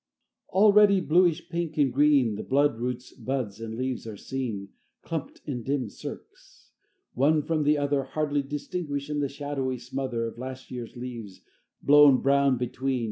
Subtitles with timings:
[0.49, 4.69] IX Already bluish pink and green The bloodroot's buds and leaves are seen
[5.03, 6.71] Clumped in dim cirques;
[7.13, 11.41] one from the other Hardly distinguished in the shadowy smother Of last year's leaves
[11.83, 12.99] blown brown between.